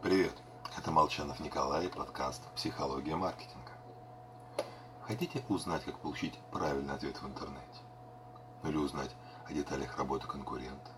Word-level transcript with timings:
Привет, 0.00 0.32
это 0.76 0.92
Молчанов 0.92 1.40
Николай, 1.40 1.88
подкаст 1.88 2.40
«Психология 2.54 3.16
маркетинга». 3.16 3.72
Хотите 5.02 5.42
узнать, 5.48 5.82
как 5.84 5.98
получить 5.98 6.38
правильный 6.52 6.94
ответ 6.94 7.20
в 7.20 7.26
интернете? 7.26 7.80
Или 8.62 8.76
узнать 8.76 9.10
о 9.48 9.52
деталях 9.52 9.98
работы 9.98 10.28
конкурента? 10.28 10.92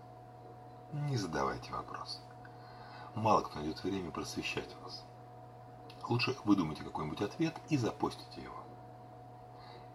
Не 0.93 1.17
задавайте 1.17 1.71
вопросы. 1.71 2.19
Мало 3.15 3.41
кто 3.41 3.57
найдет 3.57 3.83
время 3.83 4.11
просвещать 4.11 4.75
вас. 4.83 5.03
Лучше 6.07 6.37
выдумайте 6.45 6.83
какой-нибудь 6.83 7.23
ответ 7.23 7.55
и 7.69 7.77
запостите 7.77 8.43
его. 8.43 8.63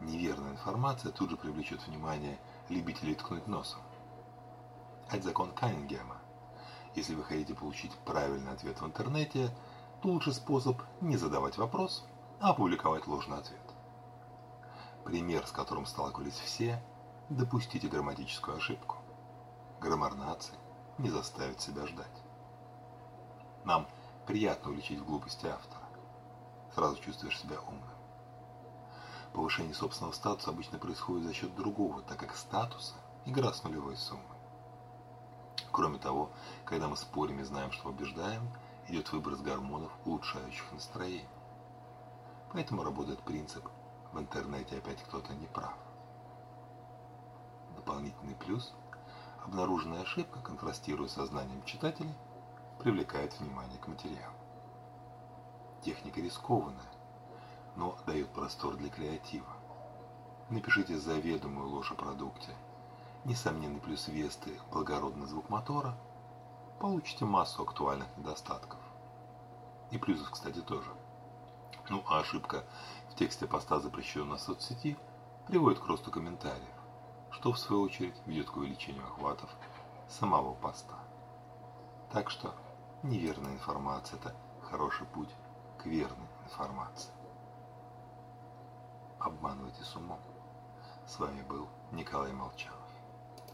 Неверная 0.00 0.50
информация 0.50 1.12
тут 1.12 1.30
же 1.30 1.36
привлечет 1.36 1.86
внимание 1.86 2.40
любителей 2.68 3.14
ткнуть 3.14 3.46
носом. 3.46 3.80
Это 5.08 5.22
закон 5.22 5.52
Каннингема 5.52 6.20
если 6.96 7.14
вы 7.14 7.24
хотите 7.24 7.54
получить 7.54 7.92
правильный 8.04 8.52
ответ 8.52 8.80
в 8.80 8.86
интернете, 8.86 9.50
то 10.00 10.08
лучший 10.08 10.32
способ 10.32 10.80
не 11.00 11.16
задавать 11.16 11.58
вопрос, 11.58 12.04
а 12.40 12.50
опубликовать 12.50 13.06
ложный 13.06 13.38
ответ. 13.38 13.60
Пример, 15.04 15.46
с 15.46 15.52
которым 15.52 15.86
сталкивались 15.86 16.38
все, 16.38 16.82
допустите 17.28 17.88
грамматическую 17.88 18.56
ошибку. 18.56 18.96
Граммар 19.80 20.14
нации 20.14 20.54
не 20.98 21.10
заставит 21.10 21.60
себя 21.60 21.86
ждать. 21.86 22.06
Нам 23.64 23.86
приятно 24.26 24.70
уличить 24.70 24.98
в 24.98 25.04
глупости 25.06 25.46
автора. 25.46 25.84
Сразу 26.74 27.00
чувствуешь 27.00 27.38
себя 27.38 27.60
умным. 27.60 27.82
Повышение 29.32 29.74
собственного 29.74 30.14
статуса 30.14 30.50
обычно 30.50 30.78
происходит 30.78 31.26
за 31.26 31.34
счет 31.34 31.54
другого, 31.54 32.02
так 32.02 32.18
как 32.18 32.34
статуса– 32.36 32.94
игра 33.26 33.52
с 33.52 33.62
нулевой 33.64 33.96
суммой. 33.96 34.35
Кроме 35.76 35.98
того, 35.98 36.30
когда 36.64 36.88
мы 36.88 36.96
спорим 36.96 37.40
и 37.40 37.42
знаем, 37.42 37.70
что 37.70 37.92
побеждаем, 37.92 38.48
идет 38.88 39.12
выброс 39.12 39.42
гормонов, 39.42 39.92
улучшающих 40.06 40.72
настроение. 40.72 41.28
Поэтому 42.50 42.82
работает 42.82 43.20
принцип 43.20 43.62
«в 44.10 44.18
интернете 44.18 44.78
опять 44.78 45.02
кто-то 45.02 45.34
не 45.34 45.46
прав». 45.46 45.74
Дополнительный 47.76 48.36
плюс– 48.36 48.72
обнаруженная 49.44 50.00
ошибка, 50.00 50.40
контрастируя 50.40 51.08
со 51.08 51.26
знанием 51.26 51.62
читателей, 51.64 52.14
привлекает 52.78 53.38
внимание 53.38 53.78
к 53.78 53.86
материалу. 53.86 54.32
Техника 55.82 56.22
рискованная, 56.22 56.90
но 57.74 57.98
дает 58.06 58.30
простор 58.30 58.76
для 58.76 58.88
креатива. 58.88 59.52
Напишите 60.48 60.96
заведомую 60.96 61.68
ложь 61.68 61.92
о 61.92 61.96
продукте– 61.96 62.54
несомненный 63.26 63.80
плюс 63.80 64.06
Весты– 64.06 64.56
благородный 64.70 65.26
звук 65.26 65.50
мотора, 65.50 65.98
получите 66.78 67.24
массу 67.24 67.60
актуальных 67.62 68.06
недостатков. 68.16 68.78
И 69.90 69.98
плюсов, 69.98 70.30
кстати, 70.30 70.60
тоже. 70.60 70.88
Ну, 71.88 72.04
а 72.06 72.20
ошибка 72.20 72.64
в 73.10 73.16
тексте 73.16 73.48
поста 73.48 73.80
запрещенной 73.80 74.38
соцсети 74.38 74.96
приводит 75.48 75.80
к 75.80 75.86
росту 75.88 76.12
комментариев, 76.12 76.76
что 77.32 77.52
в 77.52 77.58
свою 77.58 77.82
очередь 77.82 78.14
ведет 78.26 78.48
к 78.48 78.58
увеличению 78.58 79.04
охватов 79.04 79.50
самого 80.08 80.54
поста. 80.54 80.94
Так 82.12 82.30
что 82.30 82.54
неверная 83.02 83.54
информация– 83.54 84.18
это 84.20 84.36
хороший 84.70 85.06
путь 85.08 85.34
к 85.78 85.86
верной 85.86 86.28
информации. 86.44 87.10
Обманывайте 89.18 89.82
с 89.82 89.96
умом. 89.96 90.20
С 91.08 91.18
вами 91.18 91.42
был 91.42 91.66
Николай 91.90 92.32
Молчан. 92.32 92.85